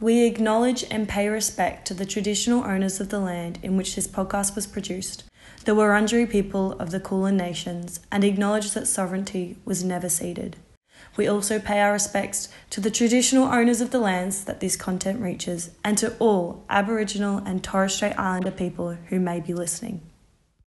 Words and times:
We 0.00 0.26
acknowledge 0.26 0.84
and 0.92 1.08
pay 1.08 1.28
respect 1.28 1.86
to 1.88 1.94
the 1.94 2.06
traditional 2.06 2.62
owners 2.62 3.00
of 3.00 3.08
the 3.08 3.18
land 3.18 3.58
in 3.64 3.76
which 3.76 3.96
this 3.96 4.06
podcast 4.06 4.54
was 4.54 4.64
produced, 4.64 5.24
the 5.64 5.72
Wurundjeri 5.72 6.30
people 6.30 6.74
of 6.74 6.92
the 6.92 7.00
Kulin 7.00 7.36
Nations, 7.36 7.98
and 8.12 8.22
acknowledge 8.22 8.70
that 8.72 8.86
sovereignty 8.86 9.56
was 9.64 9.82
never 9.82 10.08
ceded. 10.08 10.56
We 11.16 11.26
also 11.26 11.58
pay 11.58 11.80
our 11.80 11.92
respects 11.92 12.48
to 12.70 12.80
the 12.80 12.92
traditional 12.92 13.46
owners 13.46 13.80
of 13.80 13.90
the 13.90 13.98
lands 13.98 14.44
that 14.44 14.60
this 14.60 14.76
content 14.76 15.20
reaches 15.20 15.72
and 15.84 15.98
to 15.98 16.16
all 16.18 16.64
Aboriginal 16.70 17.38
and 17.38 17.64
Torres 17.64 17.94
Strait 17.94 18.16
Islander 18.16 18.52
people 18.52 18.96
who 19.08 19.18
may 19.18 19.40
be 19.40 19.52
listening. 19.52 20.00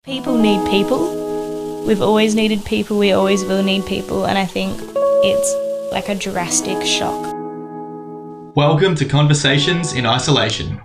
People 0.05 0.37
need 0.37 0.69
people. 0.69 1.87
We've 1.87 2.03
always 2.03 2.35
needed 2.35 2.63
people, 2.67 2.99
we 2.99 3.13
always 3.13 3.43
will 3.43 3.63
need 3.63 3.87
people, 3.87 4.27
and 4.27 4.37
I 4.37 4.45
think 4.45 4.79
it's 5.25 5.93
like 5.93 6.11
a 6.11 6.15
drastic 6.15 6.83
shock. 6.83 7.34
Welcome 8.57 8.95
to 8.97 9.05
Conversations 9.05 9.95
in 9.95 10.07
Isolation, 10.07 10.81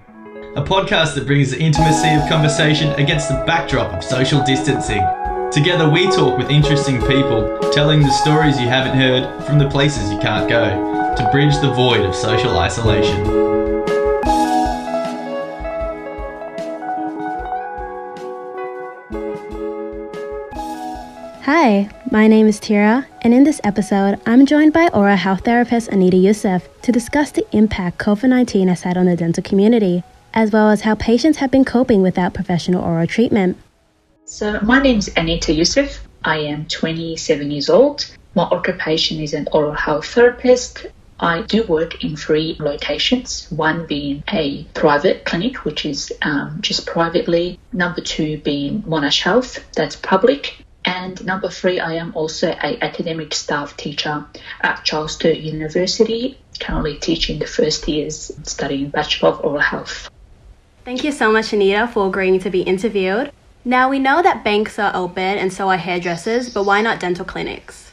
a 0.56 0.64
podcast 0.64 1.14
that 1.14 1.28
brings 1.28 1.52
the 1.52 1.60
intimacy 1.60 2.10
of 2.16 2.28
conversation 2.28 2.90
against 2.94 3.30
the 3.30 3.44
backdrop 3.46 3.94
of 3.94 4.04
social 4.04 4.44
distancing. 4.44 5.06
Together, 5.52 5.88
we 5.88 6.08
talk 6.08 6.36
with 6.36 6.50
interesting 6.50 7.00
people, 7.02 7.60
telling 7.72 8.02
the 8.02 8.10
stories 8.10 8.60
you 8.60 8.68
haven't 8.68 8.98
heard 8.98 9.44
from 9.44 9.60
the 9.60 9.70
places 9.70 10.12
you 10.12 10.18
can't 10.18 10.50
go, 10.50 11.16
to 11.16 11.30
bridge 11.32 11.54
the 11.62 11.72
void 11.72 12.02
of 12.02 12.16
social 12.16 12.58
isolation. 12.58 13.59
Hi, 21.44 21.90
my 22.12 22.28
name 22.28 22.48
is 22.48 22.60
Tierra, 22.60 23.08
and 23.22 23.34
in 23.34 23.46
this 23.46 23.62
episode, 23.64 24.20
I'm 24.26 24.46
joined 24.46 24.74
by 24.74 24.90
oral 24.90 25.16
health 25.16 25.46
therapist 25.46 25.90
Aneeta 25.90 26.22
Yousif 26.22 26.64
to 26.82 26.92
discuss 26.92 27.32
the 27.32 27.48
impact 27.56 27.98
COVID 27.98 28.28
19 28.28 28.68
has 28.68 28.82
had 28.82 28.98
on 28.98 29.06
the 29.06 29.16
dental 29.16 29.42
community, 29.42 30.04
as 30.34 30.52
well 30.52 30.70
as 30.70 30.82
how 30.82 30.96
patients 30.96 31.38
have 31.38 31.50
been 31.50 31.64
coping 31.64 32.02
without 32.02 32.34
professional 32.34 32.84
oral 32.84 33.08
treatment. 33.08 33.58
So, 34.26 34.60
my 34.62 34.82
name 34.82 34.98
is 34.98 35.10
Aneeta 35.12 35.56
Yousif. 35.56 36.00
I 36.26 36.40
am 36.40 36.66
27 36.66 37.52
years 37.52 37.70
old. 37.70 38.14
My 38.36 38.44
occupation 38.44 39.22
is 39.22 39.34
an 39.34 39.48
oral 39.54 39.72
health 39.72 40.08
therapist. 40.08 40.88
I 41.22 41.44
do 41.44 41.64
work 41.64 42.04
in 42.04 42.18
three 42.18 42.58
locations, 42.60 43.50
one 43.50 43.86
being 43.86 44.24
a 44.30 44.66
private 44.74 45.24
clinic, 45.24 45.64
which 45.64 45.86
is 45.86 46.12
um, 46.22 46.58
just 46.60 46.86
privately, 46.86 47.58
number 47.72 48.02
two 48.02 48.40
being 48.40 48.84
Monash 48.84 49.22
Health, 49.22 49.66
that's 49.74 49.96
public, 49.96 50.66
and 50.90 51.24
number 51.24 51.50
three, 51.50 51.80
I 51.80 51.94
am 51.94 52.14
also 52.16 52.48
an 52.50 52.78
academic 52.82 53.36
staff 53.36 53.78
teacher 53.78 54.26
at 54.62 54.84
Charles 54.84 55.14
Sturt 55.14 55.38
University, 55.38 56.40
currently 56.60 56.98
teaching 56.98 57.38
the 57.38 57.46
first 57.46 57.88
years 57.88 58.32
studying 58.44 58.90
Bachelor 58.90 59.30
of 59.30 59.46
Oral 59.46 59.60
Health. 59.60 60.10
Thank 60.86 61.04
you 61.04 61.12
so 61.12 61.32
much, 61.32 61.52
Aneeta, 61.52 61.88
for 61.94 62.08
agreeing 62.08 62.40
to 62.40 62.50
be 62.50 62.62
interviewed. 62.62 63.32
Now, 63.64 63.88
we 63.88 64.00
know 64.00 64.24
that 64.24 64.44
banks 64.44 64.80
are 64.80 64.92
open 64.96 65.38
and 65.38 65.54
so 65.54 65.70
are 65.70 65.78
hairdressers, 65.78 66.52
but 66.52 66.64
why 66.64 66.82
not 66.82 67.00
dental 67.00 67.26
clinics? 67.26 67.92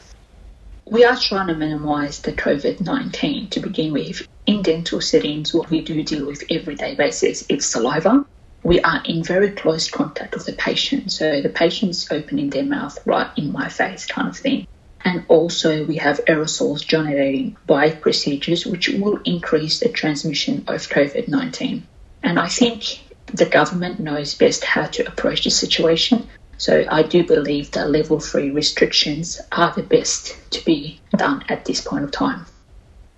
We 0.85 1.05
are 1.05 1.17
trying 1.17 1.47
to 1.47 1.55
minimize 1.55 2.21
the 2.21 2.33
COVID 2.33 2.81
19 2.81 3.49
to 3.49 3.59
begin 3.59 3.93
with. 3.93 4.27
In 4.47 4.63
dental 4.63 5.01
settings, 5.01 5.53
what 5.53 5.69
we 5.69 5.81
do 5.81 6.01
deal 6.01 6.25
with 6.25 6.43
everyday 6.49 6.95
basis 6.95 7.45
is 7.47 7.63
saliva 7.63 8.25
we 8.67 8.81
are 8.81 9.01
in 9.05 9.23
very 9.23 9.49
close 9.51 9.89
contact 9.89 10.35
with 10.35 10.45
the 10.45 10.51
patient. 10.51 11.09
So 11.09 11.41
the 11.41 11.47
patient's 11.47 12.11
opening 12.11 12.49
their 12.49 12.65
mouth 12.65 12.99
right 13.05 13.31
in 13.37 13.53
my 13.53 13.69
face, 13.69 14.05
kind 14.05 14.27
of 14.27 14.35
thing. 14.35 14.67
And 15.05 15.23
also, 15.29 15.85
we 15.85 15.95
have 15.95 16.19
aerosols 16.25 16.85
generating 16.85 17.55
by 17.65 17.91
procedures, 17.91 18.65
which 18.65 18.89
will 18.89 19.21
increase 19.23 19.79
the 19.79 19.87
transmission 19.87 20.65
of 20.67 20.89
COVID 20.89 21.29
19. 21.29 21.87
And 22.23 22.37
I 22.37 22.49
think 22.49 23.05
the 23.27 23.45
government 23.45 24.01
knows 24.01 24.35
best 24.35 24.65
how 24.65 24.87
to 24.87 25.07
approach 25.07 25.45
the 25.45 25.49
situation. 25.49 26.27
So 26.57 26.85
I 26.91 27.03
do 27.03 27.25
believe 27.25 27.71
that 27.71 27.89
level 27.89 28.19
three 28.19 28.51
restrictions 28.51 29.39
are 29.53 29.71
the 29.73 29.83
best 29.83 30.35
to 30.51 30.65
be 30.65 30.99
done 31.15 31.45
at 31.47 31.63
this 31.63 31.79
point 31.79 32.03
of 32.03 32.11
time. 32.11 32.45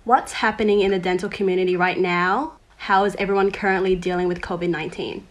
What's 0.04 0.34
happening 0.34 0.80
in 0.80 0.92
the 0.92 1.00
dental 1.00 1.28
community 1.28 1.74
right 1.74 1.98
now? 1.98 2.52
How 2.76 3.04
is 3.04 3.16
everyone 3.16 3.50
currently 3.50 3.96
dealing 3.96 4.28
with 4.28 4.40
COVID 4.40 4.68
19? 4.68 5.26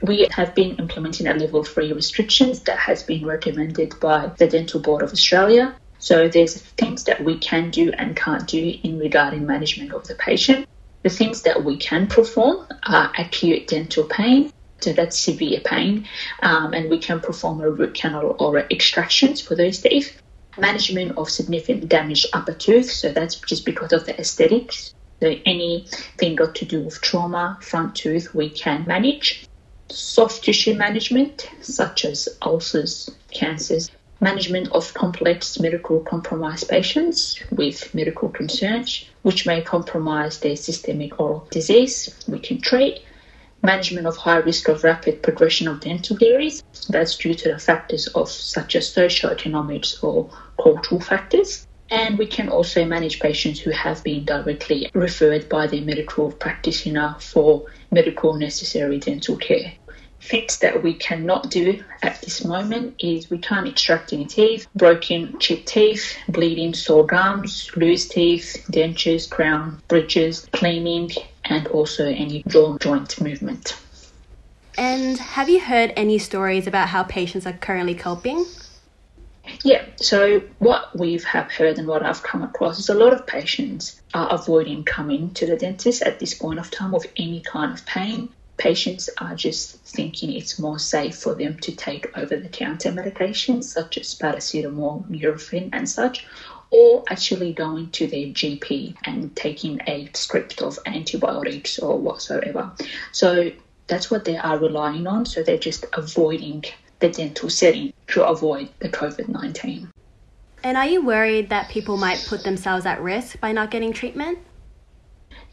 We 0.00 0.28
have 0.30 0.54
been 0.54 0.76
implementing 0.76 1.26
a 1.26 1.34
level 1.34 1.64
three 1.64 1.92
restrictions 1.92 2.60
that 2.60 2.78
has 2.78 3.02
been 3.02 3.26
recommended 3.26 3.98
by 3.98 4.30
the 4.38 4.46
Dental 4.46 4.80
Board 4.80 5.02
of 5.02 5.12
Australia. 5.12 5.74
So 5.98 6.28
there's 6.28 6.56
things 6.56 7.04
that 7.04 7.24
we 7.24 7.38
can 7.38 7.70
do 7.70 7.90
and 7.90 8.14
can't 8.14 8.46
do 8.46 8.78
in 8.84 9.00
regarding 9.00 9.44
management 9.44 9.92
of 9.92 10.06
the 10.06 10.14
patient. 10.14 10.68
The 11.02 11.10
things 11.10 11.42
that 11.42 11.64
we 11.64 11.76
can 11.76 12.06
perform 12.06 12.66
are 12.86 13.12
acute 13.18 13.66
dental 13.66 14.04
pain, 14.04 14.52
so 14.80 14.92
that's 14.92 15.18
severe 15.18 15.60
pain, 15.64 16.06
um, 16.42 16.74
and 16.74 16.88
we 16.88 16.98
can 16.98 17.20
perform 17.20 17.60
a 17.60 17.70
root 17.70 17.94
canal 17.94 18.36
or 18.38 18.58
extractions 18.58 19.40
for 19.40 19.56
those 19.56 19.80
teeth. 19.80 20.20
Management 20.56 21.18
of 21.18 21.28
significant 21.28 21.88
damaged 21.88 22.26
upper 22.32 22.52
tooth, 22.52 22.90
so 22.90 23.12
that's 23.12 23.36
just 23.36 23.64
because 23.64 23.92
of 23.92 24.06
the 24.06 24.18
aesthetics. 24.18 24.94
So 25.20 25.34
anything 25.44 26.36
got 26.36 26.54
to 26.56 26.64
do 26.64 26.82
with 26.82 27.00
trauma, 27.00 27.58
front 27.60 27.96
tooth, 27.96 28.32
we 28.34 28.50
can 28.50 28.84
manage 28.86 29.47
soft 29.90 30.44
tissue 30.44 30.74
management, 30.74 31.50
such 31.60 32.04
as 32.04 32.28
ulcers, 32.42 33.10
cancers, 33.32 33.90
management 34.20 34.68
of 34.72 34.92
complex 34.94 35.60
medical 35.60 36.00
compromised 36.00 36.68
patients 36.68 37.40
with 37.50 37.94
medical 37.94 38.28
concerns, 38.28 39.08
which 39.22 39.46
may 39.46 39.62
compromise 39.62 40.40
their 40.40 40.56
systemic 40.56 41.20
oral 41.20 41.46
disease, 41.50 42.14
we 42.26 42.38
can 42.38 42.60
treat. 42.60 43.00
Management 43.62 44.06
of 44.06 44.16
high 44.16 44.36
risk 44.36 44.68
of 44.68 44.84
rapid 44.84 45.22
progression 45.22 45.66
of 45.66 45.80
dental 45.80 46.16
caries, 46.16 46.62
that's 46.88 47.16
due 47.16 47.34
to 47.34 47.52
the 47.52 47.58
factors 47.58 48.06
of 48.08 48.28
such 48.28 48.76
as 48.76 48.92
socioeconomics 48.92 50.02
or 50.02 50.30
cultural 50.62 51.00
factors. 51.00 51.66
And 51.90 52.18
we 52.18 52.26
can 52.26 52.48
also 52.50 52.84
manage 52.84 53.18
patients 53.18 53.60
who 53.60 53.70
have 53.70 54.04
been 54.04 54.24
directly 54.24 54.90
referred 54.92 55.48
by 55.48 55.66
their 55.66 55.80
medical 55.80 56.30
practitioner 56.30 57.16
for 57.18 57.64
medical 57.90 58.34
necessary 58.34 58.98
dental 58.98 59.36
care. 59.36 59.72
Things 60.28 60.58
that 60.58 60.82
we 60.82 60.92
cannot 60.92 61.50
do 61.50 61.82
at 62.02 62.20
this 62.20 62.44
moment 62.44 62.96
is 62.98 63.30
we 63.30 63.38
can't 63.38 63.66
extract 63.66 64.12
any 64.12 64.26
teeth, 64.26 64.66
broken 64.74 65.38
chipped 65.38 65.68
teeth, 65.68 66.18
bleeding 66.28 66.74
sore 66.74 67.06
gums, 67.06 67.70
loose 67.76 68.06
teeth, 68.06 68.66
dentures, 68.70 69.28
crown, 69.30 69.80
bridges, 69.88 70.46
cleaning, 70.52 71.10
and 71.46 71.66
also 71.68 72.04
any 72.04 72.42
jaw 72.46 72.76
joint 72.76 73.18
movement. 73.22 73.74
And 74.76 75.16
have 75.16 75.48
you 75.48 75.60
heard 75.60 75.94
any 75.96 76.18
stories 76.18 76.66
about 76.66 76.88
how 76.88 77.04
patients 77.04 77.46
are 77.46 77.54
currently 77.54 77.94
coping? 77.94 78.44
Yeah, 79.64 79.86
so 79.96 80.42
what 80.58 80.94
we've 80.94 81.24
have 81.24 81.50
heard 81.50 81.78
and 81.78 81.88
what 81.88 82.02
I've 82.02 82.22
come 82.22 82.42
across 82.42 82.78
is 82.78 82.90
a 82.90 82.94
lot 82.94 83.14
of 83.14 83.26
patients 83.26 83.98
are 84.12 84.28
avoiding 84.30 84.84
coming 84.84 85.32
to 85.34 85.46
the 85.46 85.56
dentist 85.56 86.02
at 86.02 86.20
this 86.20 86.34
point 86.34 86.58
of 86.58 86.70
time 86.70 86.92
with 86.92 87.06
any 87.16 87.40
kind 87.40 87.72
of 87.72 87.86
pain. 87.86 88.28
Patients 88.58 89.08
are 89.18 89.34
just 89.34 89.76
thinking 89.84 90.32
it's 90.32 90.58
more 90.58 90.78
safe 90.78 91.16
for 91.16 91.34
them 91.34 91.56
to 91.58 91.74
take 91.74 92.16
over 92.18 92.36
the 92.36 92.48
counter 92.48 92.90
medications 92.90 93.64
such 93.64 93.96
as 93.96 94.14
paracetamol, 94.14 95.08
Nurofen, 95.08 95.70
and 95.72 95.88
such, 95.88 96.26
or 96.70 97.04
actually 97.08 97.52
going 97.52 97.90
to 97.90 98.06
their 98.06 98.26
GP 98.26 98.96
and 99.04 99.34
taking 99.34 99.80
a 99.86 100.10
script 100.12 100.60
of 100.60 100.78
antibiotics 100.86 101.78
or 101.78 101.98
whatsoever. 101.98 102.72
So 103.12 103.52
that's 103.86 104.10
what 104.10 104.24
they 104.24 104.36
are 104.36 104.58
relying 104.58 105.06
on. 105.06 105.24
So 105.24 105.42
they're 105.42 105.56
just 105.56 105.86
avoiding 105.94 106.64
the 106.98 107.08
dental 107.08 107.48
setting 107.48 107.92
to 108.08 108.24
avoid 108.24 108.68
the 108.80 108.88
COVID 108.88 109.28
19. 109.28 109.90
And 110.64 110.76
are 110.76 110.86
you 110.86 111.04
worried 111.04 111.48
that 111.50 111.70
people 111.70 111.96
might 111.96 112.24
put 112.28 112.42
themselves 112.42 112.84
at 112.84 113.00
risk 113.00 113.40
by 113.40 113.52
not 113.52 113.70
getting 113.70 113.92
treatment? 113.92 114.38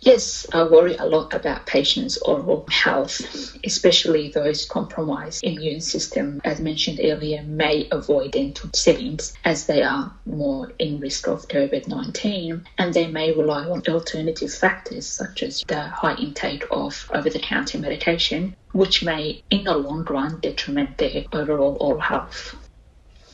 Yes, 0.05 0.45
I 0.53 0.61
worry 0.61 0.95
a 0.97 1.07
lot 1.07 1.33
about 1.33 1.65
patients' 1.65 2.17
oral 2.19 2.67
health, 2.69 3.21
especially 3.63 4.29
those 4.29 4.67
compromised 4.67 5.43
immune 5.43 5.81
system, 5.81 6.41
as 6.45 6.59
mentioned 6.59 6.99
earlier, 7.03 7.41
may 7.41 7.87
avoid 7.91 8.33
dental 8.33 8.69
settings 8.75 9.33
as 9.45 9.65
they 9.65 9.81
are 9.81 10.13
more 10.27 10.71
in 10.77 10.99
risk 10.99 11.27
of 11.27 11.47
COVID-19 11.47 12.63
and 12.77 12.93
they 12.93 13.07
may 13.07 13.31
rely 13.31 13.65
on 13.67 13.81
alternative 13.87 14.53
factors 14.53 15.07
such 15.07 15.41
as 15.41 15.63
the 15.67 15.81
high 15.81 16.15
intake 16.17 16.65
of 16.69 17.09
over-the-counter 17.11 17.79
medication, 17.79 18.55
which 18.73 19.03
may 19.03 19.41
in 19.49 19.63
the 19.63 19.75
long 19.75 20.03
run 20.03 20.39
detriment 20.39 20.99
their 20.99 21.23
overall 21.33 21.77
oral 21.81 21.99
health. 21.99 22.55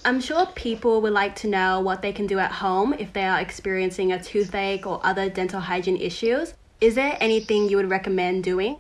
I'm 0.06 0.22
sure 0.22 0.46
people 0.56 1.02
would 1.02 1.14
like 1.14 1.36
to 1.38 1.48
know 1.48 1.82
what 1.82 2.02
they 2.02 2.14
can 2.14 2.28
do 2.28 2.40
at 2.40 2.54
home 2.54 2.94
if 2.94 3.12
they 3.12 3.26
are 3.26 3.42
experiencing 3.42 4.14
a 4.14 4.24
toothache 4.24 4.88
or 4.88 5.02
other 5.04 5.30
dental 5.30 5.60
hygiene 5.60 5.98
issues. 5.98 6.54
Is 6.82 6.96
there 6.96 7.16
anything 7.20 7.70
you 7.70 7.78
would 7.78 7.92
recommend 7.92 8.44
doing? 8.44 8.78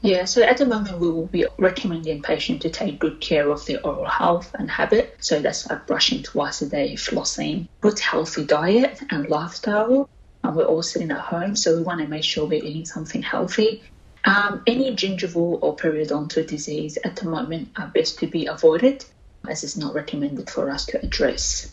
Yeah, 0.00 0.24
so 0.24 0.42
at 0.42 0.56
the 0.56 0.66
moment 0.66 0.98
we 0.98 1.08
will 1.08 1.26
be 1.26 1.46
recommending 1.56 2.20
patients 2.20 2.62
to 2.62 2.70
take 2.70 2.98
good 2.98 3.20
care 3.20 3.48
of 3.48 3.64
their 3.64 3.84
oral 3.86 4.06
health 4.06 4.54
and 4.58 4.68
habit. 4.68 5.16
So 5.20 5.40
that's 5.40 5.70
like 5.70 5.86
brushing 5.86 6.24
twice 6.24 6.62
a 6.62 6.68
day, 6.68 6.94
flossing, 6.94 7.68
good 7.80 8.00
healthy 8.00 8.44
diet 8.44 9.00
and 9.10 9.28
lifestyle, 9.28 10.10
and 10.42 10.56
we're 10.56 10.64
all 10.64 10.82
sitting 10.82 11.12
at 11.12 11.20
home, 11.20 11.54
so 11.54 11.76
we 11.76 11.82
want 11.82 12.00
to 12.00 12.08
make 12.08 12.24
sure 12.24 12.44
we're 12.44 12.62
eating 12.62 12.84
something 12.84 13.22
healthy. 13.22 13.84
Um, 14.24 14.62
any 14.66 14.90
gingival 14.96 15.60
or 15.62 15.76
periodontal 15.76 16.44
disease 16.44 16.98
at 17.04 17.14
the 17.14 17.28
moment 17.28 17.70
are 17.76 17.86
best 17.86 18.18
to 18.18 18.26
be 18.26 18.46
avoided 18.46 19.04
as 19.48 19.62
it's 19.62 19.76
not 19.76 19.94
recommended 19.94 20.50
for 20.50 20.70
us 20.70 20.86
to 20.86 21.00
address. 21.00 21.72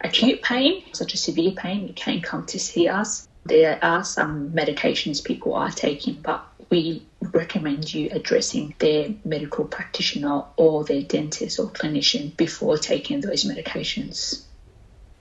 Acute 0.00 0.42
pain, 0.42 0.82
such 0.92 1.14
as 1.14 1.22
severe 1.22 1.52
pain, 1.52 1.86
you 1.86 1.94
can 1.94 2.20
come 2.20 2.46
to 2.46 2.58
see 2.58 2.88
us. 2.88 3.28
There 3.46 3.78
are 3.82 4.04
some 4.04 4.50
medications 4.52 5.22
people 5.22 5.54
are 5.54 5.70
taking, 5.70 6.14
but 6.22 6.46
we 6.70 7.02
recommend 7.20 7.92
you 7.92 8.08
addressing 8.10 8.74
their 8.78 9.14
medical 9.24 9.64
practitioner 9.64 10.44
or 10.56 10.84
their 10.84 11.02
dentist 11.02 11.58
or 11.58 11.66
clinician 11.66 12.36
before 12.36 12.78
taking 12.78 13.20
those 13.20 13.44
medications. 13.44 14.42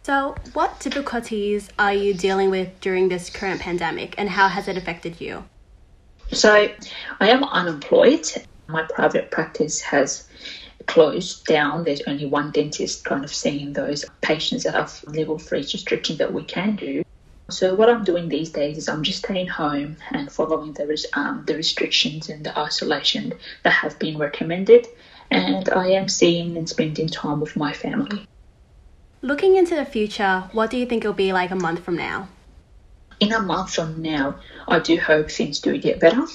So, 0.03 0.35
what 0.53 0.79
difficulties 0.79 1.69
are 1.79 1.93
you 1.93 2.13
dealing 2.13 2.49
with 2.49 2.79
during 2.81 3.07
this 3.07 3.29
current 3.29 3.61
pandemic 3.61 4.15
and 4.17 4.29
how 4.29 4.47
has 4.49 4.67
it 4.67 4.77
affected 4.77 5.21
you? 5.21 5.45
So, 6.31 6.69
I 7.19 7.29
am 7.29 7.43
unemployed. 7.43 8.27
My 8.67 8.83
private 8.83 9.31
practice 9.31 9.79
has 9.81 10.27
closed 10.87 11.45
down. 11.45 11.83
There's 11.83 12.01
only 12.07 12.25
one 12.25 12.51
dentist 12.51 13.05
kind 13.05 13.23
of 13.23 13.33
seeing 13.33 13.73
those 13.73 14.05
patients 14.21 14.63
that 14.63 14.73
have 14.73 15.03
level 15.07 15.37
three 15.37 15.59
restriction 15.59 16.17
that 16.17 16.33
we 16.33 16.43
can 16.43 16.75
do. 16.75 17.03
So 17.53 17.75
what 17.75 17.87
I'm 17.87 18.03
doing 18.03 18.29
these 18.29 18.49
days 18.49 18.77
is 18.79 18.89
I'm 18.89 19.03
just 19.03 19.19
staying 19.19 19.47
home 19.47 19.97
and 20.11 20.31
following 20.31 20.73
the 20.73 21.07
um, 21.13 21.43
the 21.45 21.55
restrictions 21.55 22.27
and 22.27 22.43
the 22.43 22.57
isolation 22.57 23.33
that 23.61 23.73
have 23.73 23.99
been 23.99 24.17
recommended, 24.17 24.87
and 25.29 25.69
I 25.69 25.89
am 25.89 26.09
seeing 26.09 26.57
and 26.57 26.67
spending 26.67 27.07
time 27.07 27.39
with 27.39 27.55
my 27.55 27.71
family. 27.71 28.27
Looking 29.21 29.55
into 29.55 29.75
the 29.75 29.85
future, 29.85 30.49
what 30.51 30.71
do 30.71 30.77
you 30.77 30.87
think 30.87 31.05
it'll 31.05 31.13
be 31.13 31.31
like 31.31 31.51
a 31.51 31.55
month 31.55 31.83
from 31.83 31.95
now? 31.95 32.27
In 33.19 33.31
a 33.31 33.39
month 33.39 33.75
from 33.75 34.01
now, 34.01 34.39
I 34.67 34.79
do 34.79 34.99
hope 34.99 35.29
things 35.29 35.59
do 35.59 35.77
get 35.77 35.99
better. 35.99 36.25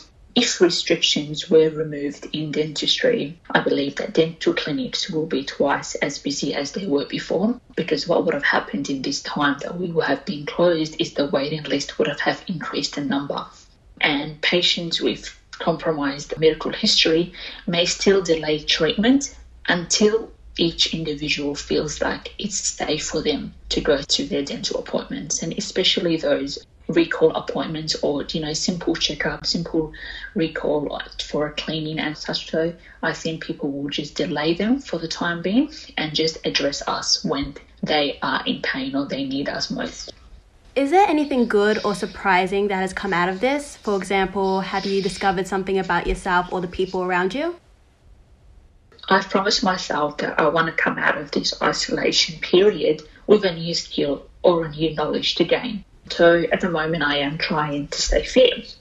If 0.40 0.60
restrictions 0.60 1.50
were 1.50 1.68
removed 1.68 2.28
in 2.32 2.52
dentistry, 2.52 3.40
I 3.50 3.58
believe 3.58 3.96
that 3.96 4.12
dental 4.12 4.54
clinics 4.54 5.10
will 5.10 5.26
be 5.26 5.42
twice 5.42 5.96
as 5.96 6.20
busy 6.20 6.54
as 6.54 6.70
they 6.70 6.86
were 6.86 7.06
before 7.06 7.60
because 7.74 8.06
what 8.06 8.24
would 8.24 8.34
have 8.34 8.44
happened 8.44 8.88
in 8.88 9.02
this 9.02 9.20
time 9.20 9.56
that 9.62 9.76
we 9.76 9.90
would 9.90 10.04
have 10.04 10.24
been 10.24 10.46
closed 10.46 10.94
is 11.00 11.14
the 11.14 11.26
waiting 11.26 11.64
list 11.64 11.98
would 11.98 12.06
have, 12.06 12.20
have 12.20 12.44
increased 12.46 12.96
in 12.96 13.08
number. 13.08 13.46
And 14.00 14.40
patients 14.40 15.00
with 15.00 15.36
compromised 15.50 16.38
medical 16.38 16.70
history 16.70 17.32
may 17.66 17.84
still 17.84 18.22
delay 18.22 18.60
treatment 18.62 19.34
until 19.66 20.30
each 20.56 20.94
individual 20.94 21.56
feels 21.56 22.00
like 22.00 22.32
it's 22.38 22.60
safe 22.60 23.08
for 23.08 23.22
them 23.22 23.54
to 23.70 23.80
go 23.80 24.02
to 24.02 24.24
their 24.24 24.44
dental 24.44 24.78
appointments, 24.78 25.42
and 25.42 25.52
especially 25.58 26.16
those 26.16 26.64
recall 26.88 27.34
appointments 27.36 27.94
or 28.02 28.24
you 28.30 28.40
know 28.40 28.52
simple 28.52 28.94
checkup, 28.94 29.46
simple 29.46 29.92
recall 30.34 31.00
for 31.22 31.46
a 31.46 31.52
cleaning 31.52 31.98
and 31.98 32.16
such. 32.16 32.50
So 32.50 32.74
I 33.02 33.12
think 33.12 33.44
people 33.44 33.70
will 33.70 33.90
just 33.90 34.14
delay 34.14 34.54
them 34.54 34.80
for 34.80 34.98
the 34.98 35.08
time 35.08 35.42
being 35.42 35.70
and 35.96 36.14
just 36.14 36.38
address 36.46 36.82
us 36.88 37.24
when 37.24 37.54
they 37.82 38.18
are 38.22 38.42
in 38.46 38.62
pain 38.62 38.96
or 38.96 39.06
they 39.06 39.24
need 39.24 39.48
us 39.48 39.70
most. 39.70 40.12
Is 40.74 40.90
there 40.90 41.08
anything 41.08 41.48
good 41.48 41.84
or 41.84 41.94
surprising 41.94 42.68
that 42.68 42.76
has 42.76 42.92
come 42.92 43.12
out 43.12 43.28
of 43.28 43.40
this? 43.40 43.76
For 43.76 43.96
example, 43.96 44.60
have 44.60 44.86
you 44.86 45.02
discovered 45.02 45.48
something 45.48 45.78
about 45.78 46.06
yourself 46.06 46.52
or 46.52 46.60
the 46.60 46.68
people 46.68 47.02
around 47.02 47.34
you? 47.34 47.56
I've 49.08 49.28
promised 49.28 49.64
myself 49.64 50.18
that 50.18 50.38
I 50.38 50.48
want 50.48 50.66
to 50.66 50.72
come 50.72 50.98
out 50.98 51.16
of 51.16 51.30
this 51.30 51.60
isolation 51.62 52.38
period 52.40 53.02
with 53.26 53.44
a 53.44 53.54
new 53.54 53.74
skill 53.74 54.26
or 54.42 54.66
a 54.66 54.68
new 54.70 54.94
knowledge 54.94 55.34
to 55.36 55.44
gain. 55.44 55.84
So 56.10 56.44
at 56.52 56.60
the 56.60 56.70
moment, 56.70 57.02
I 57.02 57.18
am 57.18 57.38
trying 57.38 57.88
to 57.88 58.00
stay 58.00 58.24
fit. 58.24 58.74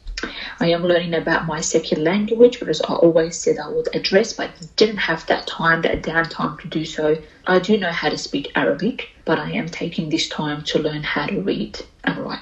I 0.59 0.69
am 0.69 0.83
learning 0.83 1.13
about 1.13 1.45
my 1.45 1.61
second 1.61 2.03
language 2.03 2.59
because 2.59 2.81
I 2.81 2.93
always 2.93 3.37
said 3.37 3.59
I 3.59 3.69
would 3.69 3.93
address, 3.95 4.33
but 4.33 4.49
didn't 4.75 4.97
have 4.97 5.25
that 5.27 5.45
time, 5.45 5.83
that 5.83 6.01
downtime 6.01 6.59
to 6.61 6.67
do 6.67 6.85
so. 6.85 7.17
I 7.45 7.59
do 7.59 7.77
know 7.77 7.91
how 7.91 8.09
to 8.09 8.17
speak 8.17 8.51
Arabic, 8.55 9.09
but 9.25 9.37
I 9.37 9.51
am 9.51 9.67
taking 9.67 10.09
this 10.09 10.27
time 10.27 10.63
to 10.63 10.79
learn 10.79 11.03
how 11.03 11.27
to 11.27 11.39
read 11.41 11.79
and 12.03 12.17
write. 12.17 12.41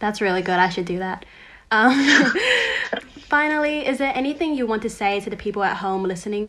That's 0.00 0.20
really 0.20 0.42
good. 0.42 0.58
I 0.58 0.68
should 0.68 0.86
do 0.86 0.98
that. 0.98 1.24
Um, 1.70 1.92
finally, 3.18 3.86
is 3.86 3.98
there 3.98 4.12
anything 4.14 4.54
you 4.54 4.66
want 4.66 4.82
to 4.82 4.90
say 4.90 5.20
to 5.20 5.30
the 5.30 5.36
people 5.36 5.62
at 5.62 5.76
home 5.76 6.02
listening? 6.02 6.48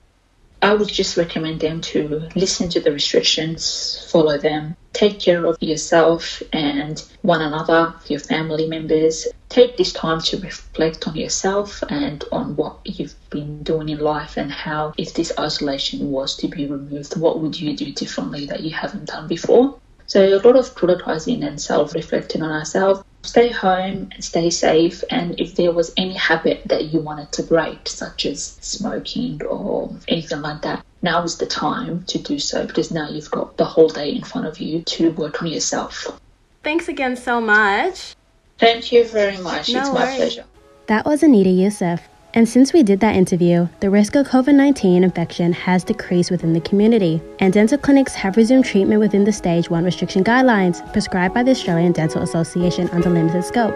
I 0.62 0.74
would 0.74 0.90
just 0.90 1.16
recommend 1.16 1.62
them 1.62 1.80
to 1.82 2.28
listen 2.36 2.68
to 2.70 2.82
the 2.82 2.92
restrictions, 2.92 4.06
follow 4.12 4.38
them, 4.38 4.76
take 4.92 5.20
care 5.20 5.46
of 5.46 5.56
yourself 5.62 6.44
and 6.52 7.02
one 7.22 7.42
another, 7.42 7.94
your 8.08 8.20
family 8.20 8.68
members. 8.68 9.28
Take 9.48 9.78
this 9.78 9.94
time 9.94 10.20
to 10.22 10.38
reflect 10.38 11.08
on 11.08 11.16
yourself 11.16 11.82
and 11.90 12.26
on 12.32 12.58
what 12.58 12.78
you've 12.84 13.16
been 13.30 13.64
doing 13.64 13.88
in 13.88 14.00
life 14.00 14.36
and 14.36 14.52
how, 14.52 14.94
if 14.98 15.14
this 15.14 15.32
isolation 15.40 16.12
was 16.12 16.36
to 16.38 16.48
be 16.50 16.66
removed, 16.68 17.18
what 17.18 17.40
would 17.40 17.60
you 17.60 17.76
do 17.76 17.94
differently 17.94 18.46
that 18.48 18.62
you 18.62 18.72
haven't 18.72 19.06
done 19.06 19.28
before? 19.28 19.80
So, 20.08 20.26
a 20.26 20.42
lot 20.46 20.58
of 20.58 20.76
criticizing 20.76 21.44
and 21.44 21.62
self 21.62 21.94
reflecting 21.94 22.42
on 22.42 22.52
ourselves 22.52 23.04
stay 23.24 23.50
home 23.52 24.10
and 24.12 24.24
stay 24.24 24.50
safe. 24.50 25.04
And 25.10 25.40
if 25.40 25.56
there 25.56 25.72
was 25.72 25.94
any 25.98 26.14
habit 26.14 26.62
that 26.66 26.86
you 26.86 27.00
wanted 27.00 27.32
to 27.34 27.44
break, 27.44 27.88
such 27.88 28.26
as 28.26 28.58
smoking 28.62 29.44
or 29.44 29.94
anything 30.08 30.42
like 30.42 30.62
that, 30.64 30.86
now 31.02 31.24
is 31.24 31.38
the 31.38 31.46
time 31.46 32.04
to 32.06 32.18
do 32.18 32.40
so 32.40 32.66
because 32.66 32.92
now 32.92 33.10
you've 33.10 33.32
got 33.32 33.58
the 33.58 33.66
whole 33.66 33.90
day 33.90 34.12
in 34.12 34.24
front 34.24 34.48
of 34.48 34.60
you 34.60 34.82
to 34.82 35.12
work 35.12 35.42
on 35.42 35.48
yourself. 35.48 36.20
Thanks 36.64 36.90
again 36.90 37.16
so 37.16 37.40
much. 37.40 38.16
Thank 38.58 38.92
you 38.92 39.06
very 39.06 39.38
much. 39.38 39.70
No 39.70 39.80
it's 39.80 39.90
my 39.90 39.94
worries. 39.94 40.16
pleasure. 40.18 40.46
That 40.88 41.06
was 41.06 41.22
Aneeta 41.22 41.56
Yousif. 41.56 42.02
And 42.36 42.48
since 42.48 42.74
we 42.74 42.84
did 42.84 43.00
that 43.00 43.16
interview, 43.16 43.68
the 43.80 43.90
risk 43.90 44.16
of 44.16 44.28
COVID 44.28 44.54
19 44.54 45.04
infection 45.04 45.52
has 45.52 45.84
decreased 45.84 46.30
within 46.30 46.54
the 46.54 46.62
community, 46.62 47.22
and 47.40 47.52
dental 47.52 47.78
clinics 47.78 48.14
have 48.14 48.38
resumed 48.38 48.66
treatment 48.66 49.00
within 49.00 49.24
the 49.24 49.32
Stage 49.32 49.70
1 49.70 49.84
restriction 49.84 50.24
guidelines 50.24 50.80
prescribed 50.94 51.34
by 51.34 51.42
the 51.42 51.52
Australian 51.52 51.92
Dental 51.92 52.22
Association 52.22 52.88
under 52.90 53.10
limited 53.10 53.44
scope. 53.44 53.76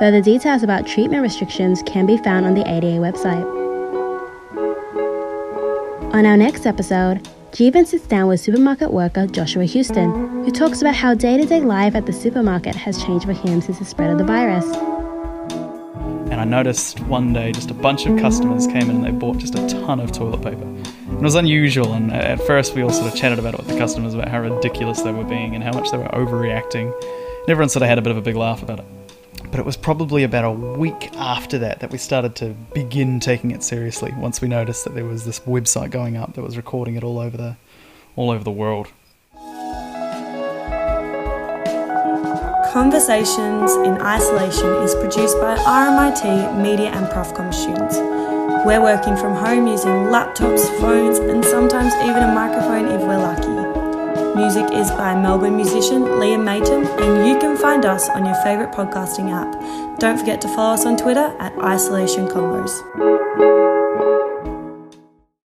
Further 0.00 0.20
details 0.20 0.64
about 0.64 0.86
treatment 0.86 1.22
restrictions 1.22 1.80
can 1.86 2.06
be 2.06 2.16
found 2.18 2.44
on 2.44 2.54
the 2.54 2.68
ADA 2.68 2.98
website. 2.98 3.44
On 6.12 6.26
our 6.26 6.36
next 6.36 6.66
episode, 6.66 7.22
Jeevan 7.52 7.86
sits 7.86 8.06
down 8.06 8.26
with 8.26 8.40
supermarket 8.40 8.92
worker 8.92 9.28
Joshua 9.28 9.64
Houston, 9.64 10.10
who 10.44 10.50
talks 10.50 10.80
about 10.80 10.96
how 10.96 11.14
day 11.14 11.38
to 11.38 11.46
day 11.46 11.60
life 11.60 11.94
at 11.94 12.04
the 12.04 12.12
supermarket 12.12 12.74
has 12.74 13.02
changed 13.04 13.26
for 13.26 13.32
him 13.32 13.60
since 13.60 13.78
the 13.78 13.84
spread 13.84 14.10
of 14.10 14.18
the 14.18 14.24
virus. 14.24 14.95
And 16.36 16.54
I 16.54 16.58
noticed 16.58 17.00
one 17.00 17.32
day 17.32 17.50
just 17.50 17.70
a 17.70 17.74
bunch 17.74 18.04
of 18.04 18.18
customers 18.18 18.66
came 18.66 18.90
in 18.90 18.96
and 18.96 19.04
they 19.06 19.10
bought 19.10 19.38
just 19.38 19.54
a 19.54 19.66
ton 19.68 20.00
of 20.00 20.12
toilet 20.12 20.42
paper. 20.42 20.70
It 21.10 21.22
was 21.22 21.34
unusual, 21.34 21.94
and 21.94 22.12
at 22.12 22.38
first 22.42 22.74
we 22.74 22.82
all 22.82 22.90
sort 22.90 23.10
of 23.10 23.18
chatted 23.18 23.38
about 23.38 23.54
it 23.54 23.60
with 23.60 23.68
the 23.68 23.78
customers 23.78 24.12
about 24.12 24.28
how 24.28 24.40
ridiculous 24.40 25.00
they 25.00 25.12
were 25.12 25.24
being 25.24 25.54
and 25.54 25.64
how 25.64 25.72
much 25.72 25.90
they 25.90 25.96
were 25.96 26.08
overreacting. 26.08 26.92
And 26.92 27.48
everyone 27.48 27.70
sort 27.70 27.84
of 27.84 27.88
had 27.88 27.96
a 27.96 28.02
bit 28.02 28.10
of 28.10 28.18
a 28.18 28.20
big 28.20 28.36
laugh 28.36 28.62
about 28.62 28.80
it. 28.80 28.84
But 29.50 29.60
it 29.60 29.64
was 29.64 29.78
probably 29.78 30.24
about 30.24 30.44
a 30.44 30.50
week 30.50 31.10
after 31.14 31.56
that 31.60 31.80
that 31.80 31.90
we 31.90 31.96
started 31.96 32.36
to 32.36 32.54
begin 32.74 33.18
taking 33.18 33.52
it 33.52 33.62
seriously. 33.62 34.12
Once 34.18 34.42
we 34.42 34.48
noticed 34.48 34.84
that 34.84 34.94
there 34.94 35.06
was 35.06 35.24
this 35.24 35.40
website 35.40 35.90
going 35.90 36.18
up 36.18 36.34
that 36.34 36.42
was 36.42 36.58
recording 36.58 36.96
it 36.96 37.02
all 37.02 37.18
over 37.18 37.38
the, 37.38 37.56
all 38.14 38.30
over 38.30 38.44
the 38.44 38.50
world. 38.50 38.88
Conversations 42.76 43.72
in 43.88 43.96
Isolation 44.02 44.68
is 44.82 44.94
produced 44.96 45.40
by 45.40 45.56
RMIT 45.56 46.60
Media 46.60 46.90
and 46.90 47.06
Profcom 47.06 47.50
students. 47.54 47.96
We're 48.66 48.82
working 48.82 49.16
from 49.16 49.34
home 49.34 49.66
using 49.66 50.12
laptops, 50.12 50.68
phones, 50.78 51.18
and 51.18 51.42
sometimes 51.42 51.94
even 52.04 52.22
a 52.22 52.34
microphone 52.34 52.88
if 52.88 53.00
we're 53.00 53.16
lucky. 53.16 54.36
Music 54.38 54.70
is 54.74 54.90
by 54.90 55.14
Melbourne 55.14 55.56
musician 55.56 56.02
Liam 56.20 56.44
Mayton, 56.44 56.86
and 57.00 57.26
you 57.26 57.38
can 57.38 57.56
find 57.56 57.86
us 57.86 58.10
on 58.10 58.26
your 58.26 58.36
favourite 58.44 58.74
podcasting 58.74 59.32
app. 59.32 59.98
Don't 59.98 60.18
forget 60.18 60.42
to 60.42 60.48
follow 60.48 60.74
us 60.74 60.84
on 60.84 60.98
Twitter 60.98 61.34
at 61.40 61.56
Isolation 61.56 62.28
Combos. 62.28 63.85